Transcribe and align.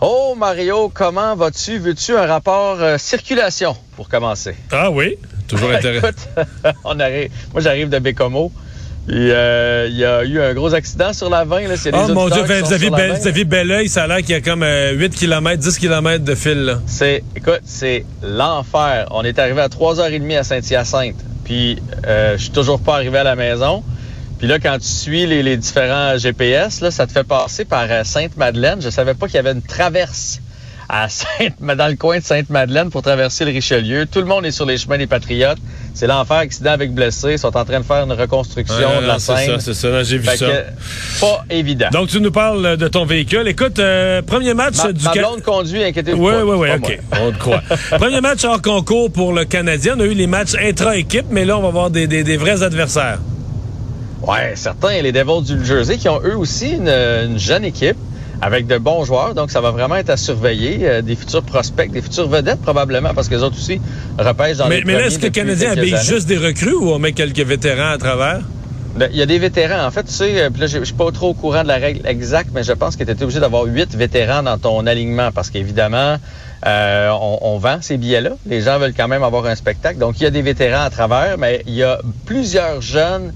Oh 0.00 0.34
Mario, 0.36 0.90
comment 0.92 1.34
vas-tu? 1.34 1.78
Veux-tu 1.78 2.16
un 2.16 2.26
rapport 2.26 2.76
euh, 2.80 2.98
circulation 2.98 3.74
pour 3.96 4.08
commencer? 4.08 4.54
Ah 4.70 4.90
oui, 4.90 5.16
toujours 5.48 5.70
intéressant. 5.74 6.08
Écoute, 6.08 6.28
on 6.84 7.00
arrive, 7.00 7.30
moi 7.52 7.62
j'arrive 7.62 7.88
de 7.88 7.98
Bécomo. 7.98 8.52
Euh, 9.08 9.86
il 9.88 9.96
y 9.96 10.04
a 10.04 10.24
eu 10.24 10.40
un 10.40 10.52
gros 10.52 10.74
accident 10.74 11.12
sur 11.12 11.30
la 11.30 11.44
20. 11.44 11.68
Là. 11.68 11.74
Oh 11.92 12.12
mon 12.12 12.28
Dieu, 12.28 12.42
vous 12.42 12.72
avez, 12.72 12.90
bel, 12.90 13.12
vous 13.12 13.26
avez 13.26 13.44
bel 13.44 13.70
oeil, 13.70 13.88
ça 13.88 14.02
a 14.02 14.06
l'air 14.08 14.18
qu'il 14.18 14.30
y 14.30 14.34
a 14.34 14.40
comme 14.40 14.64
8 14.64 15.14
km, 15.14 15.62
10 15.62 15.78
km 15.78 16.24
de 16.24 16.34
fil. 16.34 16.78
C'est, 16.86 17.22
écoute, 17.36 17.60
c'est 17.64 18.04
l'enfer. 18.22 19.06
On 19.12 19.22
est 19.22 19.38
arrivé 19.38 19.60
à 19.60 19.68
3h30 19.68 20.38
à 20.38 20.42
Saint-Hyacinthe. 20.42 21.24
Puis 21.44 21.80
euh, 22.06 22.36
je 22.36 22.42
suis 22.42 22.50
toujours 22.50 22.80
pas 22.80 22.96
arrivé 22.96 23.18
à 23.18 23.24
la 23.24 23.36
maison. 23.36 23.84
Puis 24.38 24.46
là, 24.48 24.58
quand 24.58 24.78
tu 24.78 24.86
suis 24.86 25.26
les, 25.26 25.56
différents 25.56 26.18
GPS, 26.18 26.80
là, 26.80 26.90
ça 26.90 27.06
te 27.06 27.12
fait 27.12 27.24
passer 27.24 27.64
par 27.64 27.86
euh, 27.90 28.04
Sainte-Madeleine. 28.04 28.82
Je 28.82 28.90
savais 28.90 29.14
pas 29.14 29.26
qu'il 29.26 29.36
y 29.36 29.38
avait 29.38 29.52
une 29.52 29.62
traverse 29.62 30.40
à 30.88 31.08
Sainte, 31.08 31.54
dans 31.60 31.88
le 31.88 31.96
coin 31.96 32.18
de 32.18 32.24
Sainte-Madeleine 32.24 32.90
pour 32.90 33.02
traverser 33.02 33.44
le 33.44 33.52
Richelieu. 33.52 34.06
Tout 34.06 34.20
le 34.20 34.26
monde 34.26 34.44
est 34.46 34.50
sur 34.50 34.66
les 34.66 34.76
chemins 34.76 34.98
des 34.98 35.06
Patriotes. 35.06 35.58
C'est 35.94 36.06
l'enfer, 36.06 36.36
accident 36.36 36.70
avec 36.70 36.92
blessés. 36.92 37.32
Ils 37.32 37.38
sont 37.38 37.56
en 37.56 37.64
train 37.64 37.80
de 37.80 37.84
faire 37.84 38.04
une 38.04 38.12
reconstruction 38.12 39.00
de 39.00 39.06
la 39.06 39.18
scène. 39.18 39.36
C'est 39.36 39.46
ça, 39.46 39.60
c'est 39.60 39.74
ça. 39.74 40.02
J'ai 40.02 40.18
vu 40.18 40.28
ça. 40.36 40.46
pas 41.20 41.44
évident. 41.48 41.88
Donc, 41.90 42.08
tu 42.08 42.20
nous 42.20 42.30
parles 42.30 42.76
de 42.76 42.88
ton 42.88 43.06
véhicule. 43.06 43.48
Écoute, 43.48 43.78
euh, 43.78 44.20
premier 44.20 44.52
match 44.52 44.76
ma, 44.76 44.92
du... 44.92 45.02
Ma 45.02 45.12
blonde 45.12 45.42
conduit, 45.42 45.82
inquiétez-vous 45.82 46.22
Oui, 46.22 46.34
oui, 46.44 46.56
oui, 46.56 46.68
OK. 46.76 47.00
On 47.20 47.32
te 47.32 47.38
croit. 47.38 47.62
premier 47.98 48.20
match 48.20 48.44
hors 48.44 48.60
concours 48.60 49.10
pour 49.10 49.32
le 49.32 49.46
Canadien. 49.46 49.94
On 49.96 50.00
a 50.00 50.04
eu 50.04 50.14
les 50.14 50.26
matchs 50.26 50.54
intra-équipe, 50.60 51.26
mais 51.30 51.46
là, 51.46 51.56
on 51.58 51.62
va 51.62 51.70
voir 51.70 51.90
des, 51.90 52.06
des, 52.06 52.22
des 52.22 52.36
vrais 52.36 52.62
adversaires. 52.62 53.18
Ouais, 54.26 54.54
certains, 54.56 55.00
les 55.02 55.12
Devils 55.12 55.44
du 55.44 55.64
Jersey, 55.64 55.98
qui 55.98 56.08
ont 56.08 56.20
eux 56.24 56.36
aussi 56.36 56.72
une, 56.72 57.38
jeune 57.38 57.64
équipe 57.64 57.96
avec 58.42 58.66
de 58.66 58.76
bons 58.76 59.04
joueurs. 59.04 59.34
Donc, 59.34 59.50
ça 59.50 59.60
va 59.60 59.70
vraiment 59.70 59.96
être 59.96 60.10
à 60.10 60.16
surveiller. 60.16 60.80
Euh, 60.82 61.02
des 61.02 61.14
futurs 61.14 61.42
prospects, 61.42 61.90
des 61.90 62.02
futures 62.02 62.28
vedettes 62.28 62.60
probablement, 62.60 63.14
parce 63.14 63.28
que 63.28 63.36
les 63.36 63.42
autres 63.42 63.56
aussi 63.56 63.80
repêchent 64.18 64.58
dans 64.58 64.68
mais, 64.68 64.78
les 64.78 64.84
Mais 64.84 64.94
là, 64.94 65.06
est-ce 65.06 65.18
que 65.18 65.26
le 65.26 65.30
Canadien 65.30 65.72
habille 65.72 65.96
juste 66.02 66.26
des 66.26 66.36
recrues 66.36 66.74
ou 66.74 66.90
on 66.90 66.98
met 66.98 67.12
quelques 67.12 67.38
vétérans 67.38 67.92
à 67.92 67.98
travers? 67.98 68.40
Ben, 68.96 69.10
il 69.12 69.18
y 69.18 69.22
a 69.22 69.26
des 69.26 69.38
vétérans. 69.38 69.86
En 69.86 69.90
fait, 69.90 70.04
tu 70.04 70.12
sais, 70.12 70.40
euh, 70.40 70.50
là, 70.58 70.66
je 70.66 70.82
suis 70.82 70.94
pas 70.94 71.10
trop 71.12 71.28
au 71.28 71.34
courant 71.34 71.62
de 71.62 71.68
la 71.68 71.76
règle 71.76 72.06
exacte, 72.06 72.50
mais 72.52 72.64
je 72.64 72.72
pense 72.72 72.96
que 72.96 73.04
tu 73.04 73.10
étais 73.10 73.22
obligé 73.22 73.40
d'avoir 73.40 73.64
huit 73.64 73.94
vétérans 73.94 74.42
dans 74.42 74.58
ton 74.58 74.86
alignement 74.86 75.30
parce 75.32 75.50
qu'évidemment, 75.50 76.16
euh, 76.66 77.10
on, 77.10 77.38
on, 77.42 77.58
vend 77.58 77.78
ces 77.80 77.98
billets-là. 77.98 78.30
Les 78.46 78.62
gens 78.62 78.78
veulent 78.78 78.94
quand 78.96 79.06
même 79.06 79.22
avoir 79.22 79.46
un 79.46 79.54
spectacle. 79.54 79.98
Donc, 79.98 80.18
il 80.18 80.24
y 80.24 80.26
a 80.26 80.30
des 80.30 80.42
vétérans 80.42 80.82
à 80.82 80.90
travers, 80.90 81.36
mais 81.38 81.62
il 81.66 81.74
y 81.74 81.82
a 81.82 82.00
plusieurs 82.24 82.80
jeunes 82.80 83.32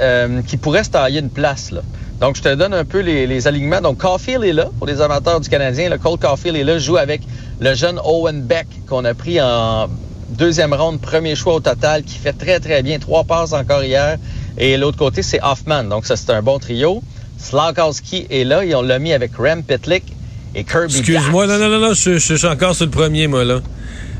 euh, 0.00 0.42
qui 0.42 0.56
pourrait 0.56 0.84
se 0.84 0.90
tailler 0.90 1.20
une 1.20 1.30
place. 1.30 1.70
Là. 1.70 1.82
Donc, 2.20 2.36
je 2.36 2.42
te 2.42 2.54
donne 2.54 2.74
un 2.74 2.84
peu 2.84 3.00
les, 3.00 3.26
les, 3.26 3.46
alignements. 3.46 3.80
Donc, 3.80 3.98
Caulfield 3.98 4.44
est 4.44 4.52
là 4.52 4.70
pour 4.78 4.86
les 4.86 5.00
amateurs 5.00 5.40
du 5.40 5.48
Canadien. 5.48 5.90
Le 5.90 5.98
Cole 5.98 6.18
Caulfield 6.18 6.56
est 6.56 6.64
là, 6.64 6.78
joue 6.78 6.96
avec 6.96 7.22
le 7.60 7.74
jeune 7.74 8.00
Owen 8.04 8.42
Beck 8.42 8.66
qu'on 8.88 9.04
a 9.04 9.14
pris 9.14 9.40
en 9.40 9.88
deuxième 10.30 10.72
ronde, 10.72 11.00
premier 11.00 11.34
choix 11.34 11.54
au 11.54 11.60
total, 11.60 12.02
qui 12.02 12.18
fait 12.18 12.32
très, 12.32 12.60
très 12.60 12.82
bien. 12.82 12.98
Trois 12.98 13.24
passes 13.24 13.52
encore 13.52 13.82
hier. 13.82 14.16
Et 14.58 14.76
l'autre 14.76 14.98
côté, 14.98 15.22
c'est 15.22 15.40
Hoffman. 15.42 15.84
Donc, 15.84 16.06
ça, 16.06 16.16
c'est 16.16 16.30
un 16.30 16.42
bon 16.42 16.58
trio. 16.58 17.02
Slakowski 17.38 18.26
est 18.30 18.44
là 18.44 18.64
et 18.64 18.74
on 18.74 18.82
l'a 18.82 18.98
mis 18.98 19.12
avec 19.12 19.36
Rem 19.36 19.62
Pitlick 19.62 20.04
et 20.54 20.64
Kirby 20.64 20.98
Excuse-moi, 20.98 21.46
non, 21.46 21.58
non, 21.58 21.68
non, 21.68 21.80
non, 21.80 21.94
je, 21.94 22.18
je, 22.18 22.34
suis 22.34 22.46
encore 22.46 22.74
sur 22.74 22.86
le 22.86 22.90
premier, 22.90 23.26
moi, 23.26 23.44
là. 23.44 23.60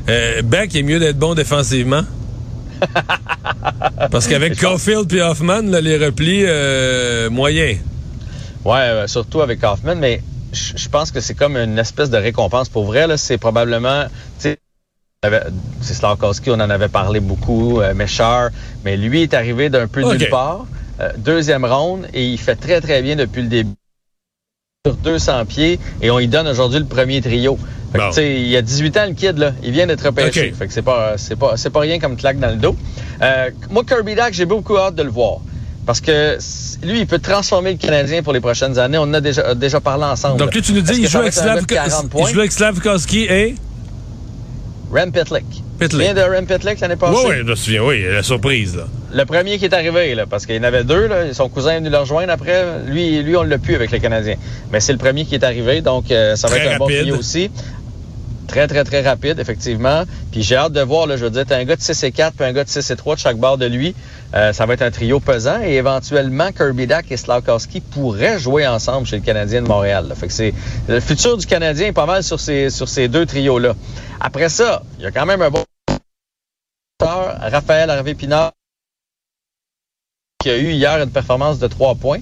Euh, 0.09 0.41
Beck 0.41 0.75
est 0.75 0.83
mieux 0.83 0.99
d'être 0.99 1.17
bon 1.17 1.33
défensivement. 1.33 2.03
Parce 4.11 4.27
qu'avec 4.27 4.59
Caulfield 4.59 5.11
et 5.13 5.21
Hoffman, 5.21 5.61
les 5.61 5.97
replis 5.97 6.43
euh, 6.45 7.29
moyens. 7.29 7.79
Ouais, 8.63 8.79
euh, 8.79 9.07
surtout 9.07 9.41
avec 9.41 9.63
Hoffman, 9.63 9.95
mais 9.95 10.21
je 10.51 10.87
pense 10.89 11.11
que 11.11 11.19
c'est 11.19 11.35
comme 11.35 11.57
une 11.57 11.77
espèce 11.77 12.09
de 12.09 12.17
récompense. 12.17 12.69
Pour 12.69 12.85
vrai, 12.85 13.05
c'est 13.17 13.37
probablement... 13.37 14.05
C'est 14.39 14.59
Slavkowski, 15.81 16.51
on 16.51 16.55
en 16.55 16.69
avait 16.69 16.89
parlé 16.89 17.19
beaucoup, 17.19 17.81
euh, 17.81 17.93
Méchard, 17.93 18.49
mais 18.83 18.97
lui 18.97 19.23
est 19.23 19.33
arrivé 19.33 19.69
d'un 19.69 19.87
peu 19.87 20.01
nulle 20.01 20.29
part. 20.29 20.65
Euh, 20.99 21.11
deuxième 21.17 21.65
ronde, 21.65 22.07
et 22.13 22.25
il 22.25 22.37
fait 22.37 22.55
très, 22.55 22.79
très 22.79 23.01
bien 23.01 23.15
depuis 23.15 23.41
le 23.41 23.47
début. 23.47 23.73
Sur 24.85 24.95
200 24.95 25.45
pieds, 25.45 25.79
et 26.01 26.11
on 26.11 26.19
lui 26.19 26.27
donne 26.27 26.47
aujourd'hui 26.47 26.79
le 26.79 26.85
premier 26.85 27.21
trio. 27.21 27.57
Bon. 27.93 28.11
Il 28.17 28.47
y 28.47 28.57
a 28.57 28.61
18 28.61 28.97
ans, 28.97 29.05
le 29.07 29.13
kid, 29.13 29.37
là, 29.37 29.51
il 29.63 29.71
vient 29.71 29.87
d'être 29.87 30.05
repêché. 30.05 30.41
Okay. 30.41 30.51
Fait 30.51 30.67
que 30.67 30.73
c'est 30.73 30.81
pas, 30.81 31.13
c'est 31.17 31.35
pas, 31.37 31.55
c'est 31.55 31.69
pas 31.69 31.79
rien 31.79 31.99
comme 31.99 32.17
claque 32.17 32.39
dans 32.39 32.49
le 32.49 32.57
dos. 32.57 32.75
Euh, 33.21 33.49
moi, 33.69 33.83
Kirby 33.87 34.15
Dack, 34.15 34.33
j'ai 34.33 34.45
beaucoup 34.45 34.77
hâte 34.77 34.95
de 34.95 35.03
le 35.03 35.09
voir. 35.09 35.37
Parce 35.85 36.01
que 36.01 36.37
lui, 36.83 37.01
il 37.01 37.07
peut 37.07 37.19
transformer 37.19 37.71
le 37.73 37.77
Canadien 37.77 38.23
pour 38.23 38.33
les 38.33 38.39
prochaines 38.39 38.79
années. 38.79 38.97
On 38.97 39.03
en 39.03 39.13
a 39.13 39.21
déjà, 39.21 39.53
déjà 39.53 39.79
parlé 39.79 40.03
ensemble. 40.03 40.39
Donc 40.39 40.53
là, 40.55 40.61
tu 40.61 40.73
nous 40.73 40.81
dis, 40.81 41.01
il 41.01 41.07
joue, 41.07 41.19
avec 41.19 41.33
il 41.35 42.33
joue 42.33 42.39
avec 42.39 42.51
Slavkowski 42.51 43.25
et... 43.25 43.55
Rem 44.91 45.11
Pitlick. 45.11 45.45
Pitlick. 45.79 46.01
vient 46.01 46.13
de 46.13 46.21
Rem 46.21 46.45
Pitlick 46.45 46.79
l'année 46.79 46.95
passée? 46.95 47.17
Oui, 47.17 47.29
oui, 47.29 47.35
je 47.39 47.43
me 47.43 47.55
souviens, 47.55 47.83
oui, 47.83 48.03
la 48.03 48.23
surprise. 48.23 48.77
Là. 48.77 48.83
Le 49.13 49.25
premier 49.25 49.57
qui 49.57 49.65
est 49.65 49.73
arrivé, 49.73 50.15
là, 50.15 50.25
parce 50.25 50.45
qu'il 50.45 50.55
y 50.55 50.59
en 50.59 50.63
avait 50.63 50.83
deux, 50.83 51.07
là, 51.07 51.33
son 51.33 51.49
cousin 51.49 51.71
est 51.71 51.77
venu 51.77 51.89
le 51.89 51.97
rejoindre 51.97 52.31
après. 52.31 52.65
Lui, 52.87 53.21
lui 53.23 53.35
on 53.35 53.43
l'a 53.43 53.57
pu 53.57 53.75
avec 53.75 53.91
les 53.91 53.99
Canadiens. 53.99 54.35
Mais 54.71 54.79
c'est 54.79 54.93
le 54.93 54.97
premier 54.97 55.25
qui 55.25 55.35
est 55.35 55.43
arrivé, 55.43 55.81
donc 55.81 56.11
euh, 56.11 56.35
ça 56.35 56.47
va 56.47 56.55
Très 56.55 56.65
être 56.65 56.75
un 56.75 56.83
rapide. 56.83 56.97
bon 56.97 57.03
trio 57.03 57.17
aussi. 57.17 57.51
Très, 58.47 58.67
très, 58.67 58.83
très 58.83 59.01
rapide, 59.01 59.39
effectivement. 59.39 60.03
Puis 60.31 60.43
j'ai 60.43 60.55
hâte 60.55 60.73
de 60.73 60.81
voir, 60.81 61.07
là, 61.07 61.17
je 61.17 61.25
veux 61.25 61.31
dire, 61.31 61.45
t'as 61.47 61.57
un 61.57 61.63
gars 61.65 61.75
de 61.75 61.81
6 61.81 62.03
et 62.03 62.11
4 62.11 62.35
puis 62.35 62.45
un 62.45 62.53
gars 62.53 62.63
de 62.63 62.69
6 62.69 62.91
et 62.91 62.95
3 62.95 63.15
de 63.15 63.19
chaque 63.19 63.37
bord 63.37 63.57
de 63.57 63.65
lui. 63.65 63.95
Euh, 64.33 64.53
ça 64.53 64.65
va 64.65 64.73
être 64.73 64.81
un 64.81 64.91
trio 64.91 65.19
pesant 65.19 65.61
et 65.61 65.73
éventuellement, 65.73 66.51
Kirby 66.51 66.87
Dack 66.87 67.11
et 67.11 67.17
Slawkowski 67.17 67.81
pourraient 67.81 68.39
jouer 68.39 68.67
ensemble 68.67 69.07
chez 69.07 69.17
le 69.17 69.23
Canadien 69.23 69.61
de 69.61 69.67
Montréal. 69.67 70.07
Là. 70.07 70.15
Fait 70.15 70.27
que 70.27 70.33
c'est 70.33 70.53
le 70.87 70.99
futur 70.99 71.37
du 71.37 71.45
Canadien 71.45 71.87
est 71.87 71.93
pas 71.93 72.05
mal 72.05 72.23
sur 72.23 72.39
ces, 72.39 72.69
sur 72.69 72.87
ces 72.87 73.07
deux 73.07 73.25
trios-là. 73.25 73.75
Après 74.19 74.49
ça, 74.49 74.83
il 74.97 75.03
y 75.03 75.07
a 75.07 75.11
quand 75.11 75.25
même 75.25 75.41
un 75.41 75.49
bon 75.49 75.63
Raphaël 77.01 77.89
Harvey-Pinard 77.89 78.51
qui 80.39 80.49
a 80.49 80.57
eu 80.57 80.71
hier 80.71 81.01
une 81.01 81.09
performance 81.09 81.59
de 81.59 81.67
3 81.67 81.95
points. 81.95 82.19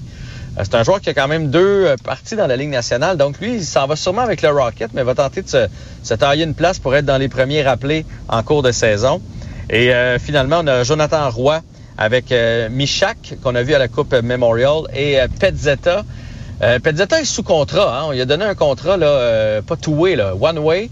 C'est 0.56 0.74
un 0.74 0.84
joueur 0.84 1.00
qui 1.00 1.10
a 1.10 1.14
quand 1.14 1.26
même 1.26 1.50
deux 1.50 1.94
parties 2.04 2.36
dans 2.36 2.46
la 2.46 2.56
Ligue 2.56 2.70
nationale. 2.70 3.16
Donc, 3.16 3.40
lui, 3.40 3.54
il 3.54 3.64
s'en 3.64 3.86
va 3.86 3.96
sûrement 3.96 4.22
avec 4.22 4.40
le 4.40 4.50
Rocket, 4.50 4.90
mais 4.94 5.02
va 5.02 5.14
tenter 5.14 5.42
de 5.42 5.48
se, 5.48 6.14
tailler 6.14 6.44
une 6.44 6.54
place 6.54 6.78
pour 6.78 6.94
être 6.94 7.04
dans 7.04 7.18
les 7.18 7.28
premiers 7.28 7.62
rappelés 7.62 8.06
en 8.28 8.42
cours 8.42 8.62
de 8.62 8.70
saison. 8.70 9.20
Et 9.68 9.92
euh, 9.92 10.18
finalement, 10.18 10.60
on 10.62 10.66
a 10.66 10.84
Jonathan 10.84 11.28
Roy 11.28 11.60
avec 11.96 12.32
euh, 12.32 12.68
Michak, 12.70 13.34
qu'on 13.42 13.54
a 13.54 13.62
vu 13.62 13.74
à 13.74 13.78
la 13.78 13.88
Coupe 13.88 14.14
Memorial, 14.14 14.82
et 14.94 15.20
euh, 15.20 15.28
Petzetta. 15.38 16.04
Euh, 16.62 16.78
Petzetta 16.78 17.20
est 17.20 17.24
sous 17.24 17.42
contrat. 17.42 18.00
Hein? 18.00 18.12
Lui 18.12 18.20
a 18.20 18.24
donné 18.24 18.44
un 18.44 18.54
contrat, 18.54 18.96
là, 18.96 19.60
pas 19.62 19.76
two-way, 19.76 20.16
là, 20.16 20.34
one-way. 20.34 20.90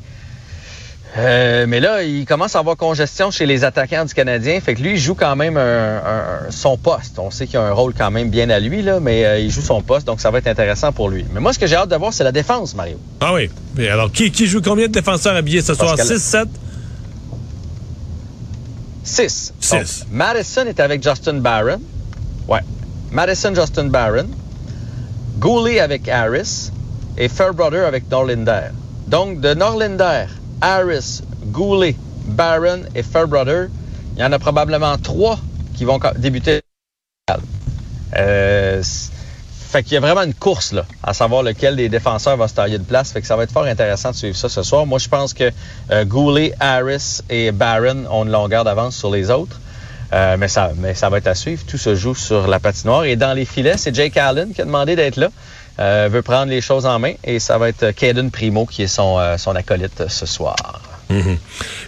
Euh, 1.19 1.67
mais 1.69 1.81
là, 1.81 2.03
il 2.03 2.25
commence 2.25 2.57
à 2.57 2.61
avoir 2.61 2.77
congestion 2.77 3.31
chez 3.31 3.45
les 3.45 3.65
attaquants 3.65 4.07
du 4.07 4.15
Canadien. 4.15 4.59
Fait 4.61 4.75
que 4.75 4.81
lui, 4.81 4.93
il 4.93 4.99
joue 4.99 5.15
quand 5.15 5.37
même 5.37 5.59
un, 5.59 5.97
un, 5.99 6.51
son 6.51 6.79
poste. 6.79 7.19
On 7.19 7.31
sait 7.31 7.47
qu'il 7.47 7.59
a 7.59 7.65
un 7.65 7.73
rôle 7.73 7.93
quand 7.93 8.11
même 8.11 8.31
bien 8.31 8.49
à 8.49 8.59
lui, 8.59 8.81
là, 8.81 8.99
mais 8.99 9.25
euh, 9.25 9.39
il 9.39 9.51
joue 9.51 9.61
son 9.61 9.83
poste, 9.83 10.07
donc 10.07 10.21
ça 10.23 10.31
va 10.31 10.39
être 10.39 10.47
intéressant 10.47 10.91
pour 10.91 11.11
lui. 11.11 11.27
Mais 11.33 11.41
moi, 11.41 11.53
ce 11.53 11.59
que 11.59 11.67
j'ai 11.67 11.77
hâte 11.77 11.91
de 11.91 11.97
voir, 11.97 12.15
c'est 12.15 12.25
la 12.25 12.33
défense, 12.33 12.75
Mario. 12.75 12.99
Ah 13.21 13.35
oui. 13.35 13.51
Mais 13.77 13.89
alors, 13.89 14.11
qui, 14.11 14.31
qui 14.31 14.47
joue 14.47 14.63
combien 14.63 14.87
de 14.87 14.93
défenseurs 14.93 15.37
habillés 15.37 15.61
ce 15.61 15.75
soir? 15.75 15.99
6, 15.99 16.19
7? 16.19 16.49
6. 19.05 19.55
6. 19.61 20.07
Madison 20.11 20.67
est 20.67 20.81
avec 20.81 21.03
Justin 21.03 21.35
Barron. 21.35 21.81
Ouais. 22.49 22.61
Madison, 23.11 23.55
Justin 23.55 23.85
Barron. 23.85 24.29
Gooley 25.39 25.79
avec 25.79 26.09
Harris. 26.09 26.71
Et 27.19 27.29
Fairbrother 27.29 27.85
avec 27.85 28.11
Norlinder. 28.11 28.71
Donc, 29.09 29.41
de 29.41 29.53
Norlinder, 29.53 30.29
Harris, 30.63 31.23
Goulet, 31.47 31.97
Barron 32.25 32.83
et 32.95 33.03
Fairbrother, 33.03 33.69
il 34.17 34.23
y 34.23 34.25
en 34.25 34.33
a 34.33 34.39
probablement 34.39 34.97
trois 34.97 35.39
qui 35.77 35.85
vont 35.85 35.99
débuter. 36.17 36.61
Euh, 38.17 38.83
fait 39.73 39.83
qu'il 39.83 39.95
y 39.95 39.97
a 39.97 40.01
vraiment 40.01 40.23
une 40.23 40.35
course 40.35 40.73
là, 40.73 40.85
à 41.03 41.15
savoir 41.15 41.43
lequel 41.43 41.77
des 41.77 41.89
défenseurs 41.89 42.37
va 42.37 42.47
se 42.47 42.55
tailler 42.55 42.79
de 42.79 42.85
place. 42.85 43.11
Fait 43.11 43.23
que 43.23 43.27
ça 43.27 43.37
va 43.37 43.45
être 43.45 43.53
fort 43.53 43.65
intéressant 43.65 44.11
de 44.11 44.17
suivre 44.17 44.37
ça 44.37 44.49
ce 44.49 44.63
soir. 44.63 44.87
Moi, 44.87 44.99
je 44.99 45.09
pense 45.09 45.35
que 45.35 45.51
euh, 45.91 46.51
Harris 46.61 47.21
et 47.29 47.51
Barron 47.53 48.05
ont 48.11 48.25
une 48.25 48.31
longueur 48.31 48.65
d'avance 48.65 48.95
sur 48.95 49.11
les 49.11 49.31
autres. 49.31 49.62
Euh, 50.13 50.37
mais, 50.39 50.49
ça, 50.49 50.73
mais 50.77 50.95
ça 50.95 51.09
va 51.09 51.19
être 51.19 51.27
à 51.27 51.35
suivre. 51.35 51.63
Tout 51.67 51.79
se 51.79 51.95
joue 51.95 52.15
sur 52.15 52.47
la 52.47 52.61
patinoire. 52.61 53.05
Et 53.05 53.17
dans 53.17 53.33
les 53.33 53.45
filets, 53.45 53.79
c'est 53.79 53.95
Jake 53.95 54.17
Allen 54.17 54.53
qui 54.53 54.61
a 54.61 54.65
demandé 54.65 54.95
d'être 54.97 55.17
là. 55.17 55.29
Euh, 55.81 56.09
veut 56.11 56.23
prendre 56.23 56.51
les 56.51 56.61
choses 56.61 56.85
en 56.85 56.99
main. 56.99 57.15
Et 57.25 57.39
ça 57.39 57.57
va 57.57 57.69
être 57.71 57.93
Caden 57.93 58.31
Primo 58.31 58.67
qui 58.67 58.83
est 58.83 58.89
son, 58.89 59.19
euh, 59.19 59.39
son 59.39 59.57
acolyte 59.57 60.09
ce 60.09 60.27
soir. 60.27 60.83
Mhm. 61.13 61.39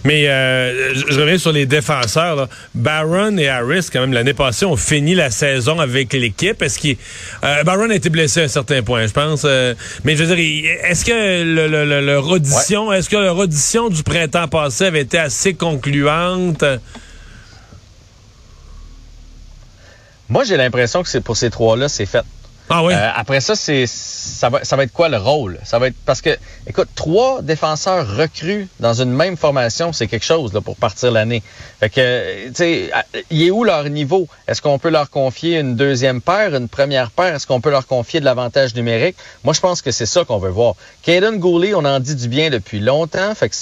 Mais 0.03 0.27
euh, 0.27 0.93
je 0.93 1.19
reviens 1.19 1.37
sur 1.37 1.51
les 1.51 1.65
défenseurs. 1.65 2.35
Là. 2.35 2.49
Barron 2.73 3.37
et 3.37 3.47
Harris, 3.47 3.87
quand 3.91 4.01
même, 4.01 4.13
l'année 4.13 4.33
passée, 4.33 4.65
ont 4.65 4.75
fini 4.75 5.15
la 5.15 5.31
saison 5.31 5.79
avec 5.79 6.13
l'équipe. 6.13 6.61
Est-ce 6.61 6.79
qu'il 6.79 6.97
euh, 7.43 7.63
Barron 7.63 7.89
a 7.89 7.95
été 7.95 8.09
blessé 8.09 8.41
à 8.41 8.43
un 8.43 8.47
certain 8.47 8.81
point, 8.83 9.07
je 9.07 9.13
pense. 9.13 9.43
Euh, 9.45 9.73
mais 10.03 10.15
je 10.15 10.23
veux 10.23 10.35
dire, 10.35 10.69
est-ce 10.83 11.05
que 11.05 11.43
le, 11.43 11.67
le, 11.67 11.85
le, 11.85 12.05
le 12.05 12.17
audition, 12.19 12.91
est-ce 12.93 13.09
que 13.09 13.17
leur 13.17 13.37
audition 13.37 13.89
du 13.89 14.03
printemps 14.03 14.47
passé 14.47 14.85
avait 14.85 15.01
été 15.01 15.17
assez 15.17 15.53
concluante? 15.53 16.63
Moi, 20.29 20.43
j'ai 20.43 20.57
l'impression 20.57 21.03
que 21.03 21.09
c'est 21.09 21.21
pour 21.21 21.37
ces 21.37 21.49
trois-là, 21.49 21.89
c'est 21.89 22.05
fait. 22.05 22.25
Ah 22.67 22.83
oui. 22.83 22.95
Euh, 22.95 23.09
après 23.15 23.41
ça, 23.41 23.55
c'est 23.55 23.85
ça 23.85 24.49
va, 24.49 24.63
ça 24.63 24.75
va 24.75 24.83
être 24.83 24.91
quoi 24.91 25.07
le 25.07 25.17
rôle? 25.17 25.59
Ça 25.63 25.77
va 25.77 25.87
être 25.87 25.95
parce 26.03 26.21
que, 26.21 26.35
écoute, 26.65 26.87
trois 26.95 27.43
défenseurs 27.43 28.17
recrues 28.17 28.67
dans 28.79 28.99
une 28.99 29.11
même 29.11 29.37
formation, 29.37 29.93
c'est 29.93 30.07
quelque 30.07 30.25
chose 30.25 30.51
là, 30.51 30.61
pour 30.61 30.75
partir 30.75 31.11
l'année. 31.11 31.43
Fait 31.79 31.91
que, 31.91 32.47
tu 32.47 32.55
sais, 32.55 32.91
il 33.29 33.43
est 33.43 33.51
où 33.51 33.63
leur 33.63 33.87
niveau? 33.89 34.27
Est-ce 34.47 34.63
qu'on 34.63 34.79
peut 34.79 34.89
leur 34.89 35.11
confier 35.11 35.59
une 35.59 35.75
deuxième 35.75 36.21
paire, 36.21 36.55
une 36.55 36.67
première 36.67 37.11
paire? 37.11 37.35
Est-ce 37.35 37.45
qu'on 37.45 37.61
peut 37.61 37.69
leur 37.69 37.85
confier 37.85 38.19
de 38.19 38.25
l'avantage 38.25 38.73
numérique? 38.73 39.15
Moi, 39.43 39.53
je 39.53 39.59
pense 39.59 39.83
que 39.83 39.91
c'est 39.91 40.07
ça 40.07 40.25
qu'on 40.25 40.39
veut 40.39 40.49
voir. 40.49 40.73
Caden 41.03 41.37
Gooley, 41.37 41.75
on 41.75 41.85
en 41.85 41.99
dit 41.99 42.15
du 42.15 42.27
bien 42.27 42.49
depuis 42.49 42.79
longtemps. 42.79 43.35
Fait 43.35 43.49
que 43.49 43.55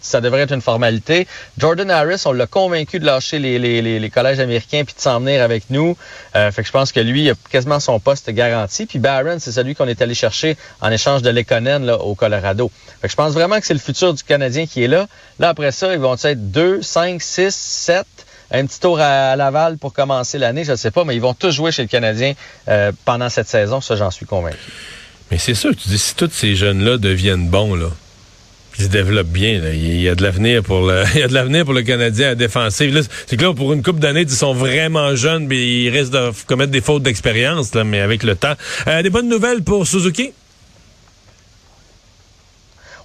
ça 0.00 0.20
devrait 0.20 0.40
être 0.40 0.52
une 0.52 0.60
formalité. 0.60 1.26
Jordan 1.58 1.90
Harris, 1.90 2.22
on 2.26 2.32
l'a 2.32 2.46
convaincu 2.46 2.98
de 2.98 3.06
lâcher 3.06 3.38
les, 3.38 3.58
les, 3.58 3.82
les, 3.98 4.10
collèges 4.10 4.40
américains 4.40 4.84
puis 4.84 4.94
de 4.94 5.00
s'en 5.00 5.20
venir 5.20 5.42
avec 5.42 5.64
nous. 5.70 5.96
Euh, 6.36 6.50
fait 6.50 6.62
que 6.62 6.66
je 6.66 6.72
pense 6.72 6.92
que 6.92 7.00
lui, 7.00 7.24
il 7.24 7.30
a 7.30 7.34
quasiment 7.50 7.80
son 7.80 8.00
poste 8.00 8.30
garanti. 8.30 8.86
Puis 8.86 8.98
Barron, 8.98 9.36
c'est 9.38 9.52
celui 9.52 9.74
qu'on 9.74 9.88
est 9.88 10.00
allé 10.02 10.14
chercher 10.14 10.56
en 10.80 10.90
échange 10.90 11.22
de 11.22 11.30
Lekonen 11.30 11.90
au 11.90 12.14
Colorado. 12.14 12.70
Fait 13.00 13.08
que 13.08 13.12
je 13.12 13.16
pense 13.16 13.32
vraiment 13.32 13.60
que 13.60 13.66
c'est 13.66 13.74
le 13.74 13.80
futur 13.80 14.14
du 14.14 14.22
Canadien 14.22 14.66
qui 14.66 14.84
est 14.84 14.88
là. 14.88 15.06
Là, 15.38 15.48
après 15.50 15.72
ça, 15.72 15.92
ils 15.92 16.00
vont 16.00 16.16
être 16.16 16.50
2, 16.50 16.82
5, 16.82 17.20
6, 17.20 17.54
7 17.54 18.06
un 18.50 18.66
petit 18.66 18.78
tour 18.78 19.00
à 19.00 19.34
Laval 19.36 19.78
pour 19.78 19.92
commencer 19.92 20.38
l'année, 20.38 20.64
je 20.64 20.72
ne 20.72 20.76
sais 20.76 20.90
pas, 20.90 21.04
mais 21.04 21.16
ils 21.16 21.20
vont 21.20 21.34
tous 21.34 21.50
jouer 21.50 21.72
chez 21.72 21.82
le 21.82 21.88
Canadien 21.88 22.34
euh, 22.68 22.92
pendant 23.04 23.28
cette 23.28 23.48
saison, 23.48 23.80
ça 23.80 23.96
j'en 23.96 24.10
suis 24.10 24.26
convaincu. 24.26 24.58
Mais 25.30 25.38
c'est 25.38 25.54
sûr, 25.54 25.74
tu 25.74 25.88
dis, 25.88 25.98
si 25.98 26.14
tous 26.14 26.30
ces 26.30 26.54
jeunes-là 26.54 26.98
deviennent 26.98 27.48
bons, 27.48 27.74
là, 27.74 27.88
il 28.78 28.84
se 28.84 28.88
développe 28.88 29.28
bien. 29.28 29.60
Il 29.72 30.00
y 30.00 30.08
a 30.08 30.14
de 30.14 30.22
l'avenir 30.22 30.62
pour 30.62 30.86
le, 30.86 31.04
il 31.14 31.20
y 31.20 31.22
a 31.22 31.28
de 31.28 31.34
l'avenir 31.34 31.64
pour 31.64 31.74
le 31.74 31.82
Canadien 31.82 32.30
à 32.30 32.34
défensive. 32.34 33.06
C'est 33.26 33.36
que 33.36 33.44
là, 33.44 33.52
pour 33.52 33.72
une 33.72 33.82
coupe 33.82 33.98
d'années, 33.98 34.22
ils 34.22 34.30
sont 34.30 34.54
vraiment 34.54 35.14
jeunes, 35.14 35.46
mais 35.46 35.62
ils 35.62 35.90
risquent 35.90 36.12
de 36.12 36.30
commettre 36.46 36.72
des 36.72 36.80
fautes 36.80 37.02
d'expérience, 37.02 37.74
mais 37.74 38.00
avec 38.00 38.22
le 38.22 38.34
temps. 38.36 38.54
Euh, 38.86 39.02
des 39.02 39.10
bonnes 39.10 39.28
nouvelles 39.28 39.62
pour 39.62 39.86
Suzuki? 39.86 40.32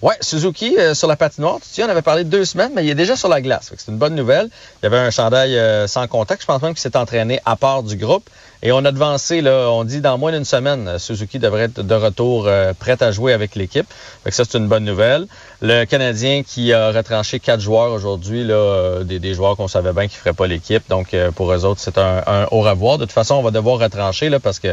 Ouais, 0.02 0.16
Suzuki 0.22 0.78
euh, 0.78 0.94
sur 0.94 1.10
la 1.10 1.18
patinoire, 1.18 1.58
tu 1.58 1.68
sais, 1.74 1.84
on 1.84 1.90
avait 1.90 2.02
parlé 2.02 2.24
de 2.24 2.30
deux 2.30 2.46
semaines, 2.46 2.72
mais 2.74 2.86
il 2.86 2.90
est 2.90 2.96
déjà 2.96 3.18
sur 3.18 3.28
la 3.28 3.42
glace. 3.42 3.74
C'est 3.76 3.92
une 3.92 3.98
bonne 3.98 4.16
nouvelle. 4.16 4.50
Il 4.82 4.86
y 4.86 4.88
avait 4.88 4.98
un 4.98 5.12
chandail 5.12 5.58
euh, 5.58 5.88
sans 5.88 6.08
contact. 6.08 6.42
Je 6.42 6.48
pense 6.48 6.62
même 6.62 6.72
qu'il 6.72 6.80
s'est 6.80 6.96
entraîné 6.96 7.42
à 7.46 7.58
part 7.58 7.84
du 7.84 7.98
groupe. 7.98 8.30
Et 8.62 8.72
on 8.72 8.84
a 8.86 8.92
devancé, 8.92 9.42
là, 9.42 9.70
on 9.70 9.86
dit 9.86 10.00
dans 10.00 10.18
moins 10.18 10.32
d'une 10.32 10.46
semaine, 10.46 10.88
euh, 10.88 11.00
Suzuki 11.00 11.38
devrait 11.38 11.64
être 11.64 11.82
de 11.82 11.96
retour 11.96 12.50
prêt 12.80 13.02
à 13.04 13.12
jouer 13.12 13.34
avec 13.34 13.56
l'équipe. 13.56 13.88
Ça, 14.30 14.44
c'est 14.46 14.58
une 14.58 14.68
bonne 14.68 14.86
nouvelle. 14.86 15.28
Le 15.62 15.84
Canadien 15.84 16.44
qui 16.44 16.72
a 16.72 16.92
retranché 16.92 17.42
quatre 17.42 17.60
joueurs 17.60 17.92
aujourd'hui, 17.92 18.46
là, 18.46 19.04
des, 19.04 19.34
joueurs 19.34 19.58
qu'on 19.58 19.68
savait 19.68 19.92
bien 19.92 20.04
qu'ils 20.04 20.18
ne 20.18 20.22
feraient 20.22 20.34
pas 20.34 20.48
l'équipe. 20.48 20.84
Donc, 20.90 21.14
pour 21.36 21.52
eux 21.52 21.66
autres, 21.66 21.82
c'est 21.82 21.98
un, 21.98 22.24
un, 22.26 22.48
au 22.52 22.62
revoir. 22.62 22.98
De 22.98 23.04
toute 23.04 23.12
façon, 23.12 23.36
on 23.36 23.42
va 23.42 23.52
devoir 23.52 23.80
retrancher 23.80 24.30
là, 24.30 24.40
parce 24.40 24.60
que 24.60 24.70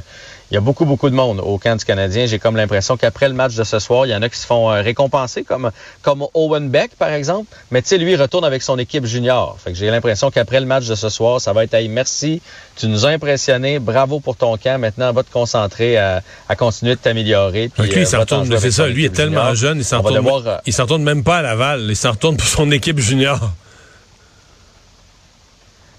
il 0.50 0.55
y 0.55 0.56
a 0.56 0.61
beaucoup, 0.61 0.84
beaucoup 0.84 1.11
de 1.11 1.14
monde 1.14 1.40
au 1.40 1.58
camp 1.58 1.76
du 1.76 1.84
Canadien. 1.84 2.26
J'ai 2.26 2.38
comme 2.38 2.55
l'impression 2.55 2.96
qu'après 2.96 3.28
le 3.28 3.34
match 3.34 3.56
de 3.56 3.64
ce 3.64 3.81
soir, 3.81 4.06
il 4.06 4.11
y 4.11 4.14
en 4.14 4.23
a 4.23 4.28
qui 4.28 4.38
se 4.38 4.46
font 4.46 4.67
récompenser, 4.67 5.15
comme, 5.46 5.70
comme 6.02 6.26
Owen 6.34 6.68
Beck, 6.68 6.96
par 6.96 7.10
exemple. 7.10 7.54
Mais 7.70 7.82
tu 7.82 7.88
sais, 7.88 7.98
lui, 7.98 8.12
il 8.12 8.20
retourne 8.20 8.44
avec 8.44 8.62
son 8.62 8.78
équipe 8.78 9.06
junior. 9.06 9.56
Fait 9.62 9.72
que 9.72 9.78
j'ai 9.78 9.90
l'impression 9.90 10.30
qu'après 10.30 10.60
le 10.60 10.66
match 10.66 10.86
de 10.86 10.94
ce 10.94 11.08
soir, 11.08 11.40
ça 11.40 11.52
va 11.52 11.64
être 11.64 11.74
hey, 11.74 11.88
merci, 11.88 12.40
tu 12.76 12.86
nous 12.88 13.06
as 13.06 13.10
impressionnés 13.10 13.78
bravo 13.78 14.20
pour 14.20 14.36
ton 14.36 14.56
camp. 14.56 14.78
Maintenant, 14.80 15.12
va 15.12 15.22
te 15.22 15.32
concentrer 15.32 15.96
à, 15.96 16.22
continuer 16.56 16.94
de 16.94 17.00
t'améliorer. 17.00 17.70
Puis, 17.74 17.88
lui, 17.88 18.00
il 18.00 18.06
s'en 18.06 18.20
retourne, 18.20 18.58
c'est 18.58 18.70
ça. 18.70 18.86
Lui 18.86 19.04
est 19.04 19.14
tellement 19.14 19.54
jeune, 19.54 19.78
il 19.78 19.84
s'en 19.84 20.02
retourne, 20.02 20.46
euh, 20.46 20.58
il 20.66 20.72
s'en 20.72 20.82
retourne 20.84 21.02
même 21.02 21.24
pas 21.24 21.38
à 21.38 21.42
Laval. 21.42 21.86
Il 21.88 21.96
s'en 21.96 22.12
retourne 22.12 22.36
pour 22.36 22.48
son 22.48 22.70
équipe 22.70 22.98
junior. 22.98 23.52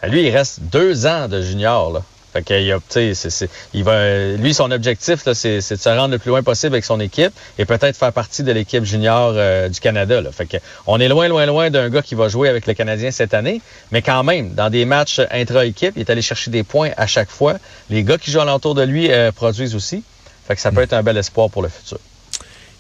Lui, 0.04 0.28
il 0.28 0.30
reste 0.30 0.62
deux 0.62 1.06
ans 1.06 1.28
de 1.28 1.42
junior, 1.42 1.92
là. 1.92 2.02
Fait 2.38 2.44
que, 2.44 3.48
il 3.74 3.84
va, 3.84 4.36
lui, 4.36 4.54
son 4.54 4.72
objectif, 4.72 5.22
c'est, 5.34 5.58
de 5.58 5.62
se 5.62 5.90
rendre 5.90 6.12
le 6.12 6.20
plus 6.20 6.30
loin 6.30 6.44
possible 6.44 6.76
avec 6.76 6.86
son 6.86 7.00
équipe 7.00 7.32
et 7.58 7.66
peut-être 7.66 7.98
faire 7.98 8.14
partie 8.14 8.44
de 8.44 8.52
l'équipe 8.52 8.84
junior 8.84 9.34
euh, 9.36 9.70
du 9.70 9.80
Canada. 9.80 10.22
Là. 10.22 10.32
Fait 10.32 10.46
que, 10.46 10.58
on 10.86 11.00
est 11.00 11.08
loin, 11.08 11.28
loin, 11.28 11.46
loin 11.46 11.70
d'un 11.70 11.90
gars 11.90 12.02
qui 12.02 12.16
va 12.16 12.28
jouer 12.28 12.50
avec 12.50 12.68
le 12.68 12.74
Canadien 12.74 13.12
cette 13.12 13.34
année, 13.34 13.62
mais 13.92 14.02
quand 14.02 14.24
même, 14.24 14.54
dans 14.54 14.70
des 14.70 14.86
matchs 14.86 15.22
intra-équipe, 15.32 15.94
il 15.96 16.02
est 16.02 16.10
allé 16.10 16.22
chercher 16.22 16.52
des 16.52 16.64
points 16.64 16.92
à 16.98 17.08
chaque 17.08 17.30
fois. 17.30 17.56
Les 17.90 18.04
gars 18.04 18.18
qui 18.18 18.32
jouent 18.32 18.42
alentour 18.42 18.76
de 18.76 18.84
lui 18.84 19.12
euh, 19.12 19.32
produisent 19.32 19.76
aussi. 19.76 20.04
Fait 20.48 20.56
que 20.56 20.62
ça 20.62 20.72
peut 20.72 20.82
être 20.82 20.94
un 20.94 21.04
bel 21.04 21.18
espoir 21.18 21.50
pour 21.50 21.62
le 21.62 21.70
futur. 21.70 22.00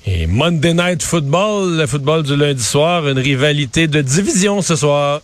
Et 0.05 0.25
Monday 0.25 0.73
Night 0.73 1.03
Football, 1.03 1.77
le 1.77 1.85
football 1.85 2.23
du 2.23 2.37
lundi 2.37 2.63
soir, 2.63 3.07
une 3.09 3.19
rivalité 3.19 3.87
de 3.87 4.01
division 4.01 4.61
ce 4.61 4.75
soir. 4.77 5.21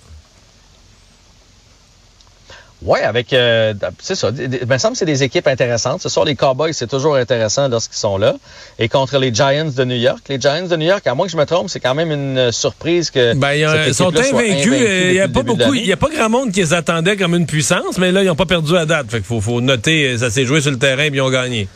Oui, 2.86 3.00
avec 3.00 3.32
euh, 3.32 3.74
c'est 4.00 4.16
ça. 4.16 4.30
Il 4.38 4.68
me 4.68 4.78
semble 4.78 4.94
que 4.94 5.00
c'est 5.00 5.06
des 5.06 5.24
équipes 5.24 5.48
intéressantes. 5.48 6.02
Ce 6.02 6.10
soir, 6.10 6.26
les 6.26 6.36
Cowboys, 6.36 6.74
c'est 6.74 6.88
toujours 6.88 7.16
intéressant 7.16 7.70
lorsqu'ils 7.70 7.98
sont 7.98 8.18
là. 8.18 8.36
Et 8.78 8.90
contre 8.90 9.20
les 9.20 9.34
Giants 9.34 9.72
de 9.76 9.84
New 9.86 9.96
York. 9.96 10.20
Les 10.28 10.40
Giants 10.40 10.68
de 10.68 10.76
New 10.76 10.88
York, 10.88 11.06
à 11.08 11.16
moins 11.16 11.26
que 11.26 11.32
je 11.32 11.38
me 11.38 11.46
trompe, 11.46 11.70
c'est 11.70 11.80
quand 11.80 11.96
même 11.96 12.12
une 12.12 12.38
euh, 12.38 12.52
surprise 12.52 13.10
que. 13.10 13.34
Ben, 13.36 13.54
ils 13.54 13.94
sont 13.94 14.16
invaincus. 14.16 14.74
Il 14.74 15.12
n'y 15.12 15.20
a 15.20 15.30
pas 15.30 15.44
beaucoup. 15.44 15.74
Il 15.74 15.86
y 15.86 15.94
a 15.94 15.98
pas 15.98 16.10
grand 16.10 16.30
monde 16.30 16.52
qui 16.52 16.60
les 16.60 16.74
attendait 16.74 17.16
comme 17.16 17.36
une 17.36 17.46
puissance, 17.46 17.98
mais 17.98 18.12
là, 18.12 18.22
ils 18.22 18.28
n'ont 18.28 18.36
pas 18.36 18.46
perdu 18.46 18.76
à 18.76 18.86
date. 18.86 19.10
Fait 19.10 19.18
qu'il 19.18 19.26
faut, 19.26 19.40
faut 19.40 19.62
noter, 19.62 20.18
ça 20.18 20.30
s'est 20.30 20.46
joué 20.46 20.60
sur 20.60 20.72
le 20.72 20.80
terrain 20.80 21.04
et 21.04 21.12
ils 21.14 21.22
ont 21.22 21.30
gagné. 21.30 21.70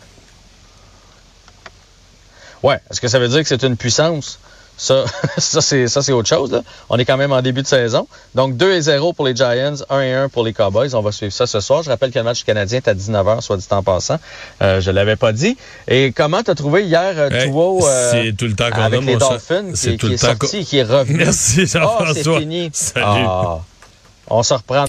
Ouais. 2.63 2.79
Est-ce 2.91 2.99
que 2.99 3.07
ça 3.07 3.19
veut 3.19 3.29
dire 3.29 3.41
que 3.41 3.47
c'est 3.47 3.63
une 3.63 3.77
puissance? 3.77 4.39
Ça, 4.77 5.05
ça 5.37 5.61
c'est 5.61 5.87
ça 5.87 6.01
c'est 6.01 6.11
autre 6.11 6.29
chose. 6.29 6.51
Là. 6.51 6.61
On 6.89 6.97
est 6.97 7.05
quand 7.05 7.17
même 7.17 7.31
en 7.31 7.41
début 7.41 7.63
de 7.63 7.67
saison. 7.67 8.07
Donc 8.35 8.55
2 8.55 8.73
et 8.73 8.81
0 8.81 9.13
pour 9.13 9.25
les 9.25 9.35
Giants, 9.35 9.75
1 9.89 10.01
et 10.01 10.13
1 10.13 10.29
pour 10.29 10.43
les 10.43 10.53
Cowboys. 10.53 10.93
On 10.93 11.01
va 11.01 11.11
suivre 11.11 11.33
ça 11.33 11.47
ce 11.47 11.59
soir. 11.59 11.83
Je 11.83 11.89
rappelle 11.89 12.11
que 12.11 12.19
le 12.19 12.23
match 12.23 12.43
canadien 12.43 12.77
est 12.77 12.87
à 12.87 12.93
19h, 12.93 13.41
soit 13.41 13.57
dit 13.57 13.67
en 13.71 13.83
passant. 13.83 14.19
Euh, 14.61 14.79
je 14.79 14.91
l'avais 14.91 15.15
pas 15.15 15.33
dit. 15.33 15.57
Et 15.87 16.11
comment 16.11 16.43
t'as 16.43 16.55
trouvé 16.55 16.85
hier 16.85 17.13
euh, 17.17 17.29
euh, 17.31 18.11
C'est 18.11 18.35
tout 18.37 18.45
le 18.45 18.53
temps 18.53 18.69
qu'on 18.69 18.81
avec 18.81 19.01
les 19.01 19.17
Dolphins 19.17 19.73
qui, 19.73 19.97
qui 19.97 20.13
est 20.13 20.17
sorti, 20.17 20.63
qui 20.63 20.77
est 20.77 20.83
revenu. 20.83 21.17
Merci 21.25 21.65
Jean-François. 21.65 22.07
Oh, 22.09 22.13
c'est 22.13 22.39
fini. 22.39 22.69
Salut. 22.73 23.05
Ah, 23.05 23.59
on 24.29 24.43
se 24.43 24.53
reprend. 24.53 24.85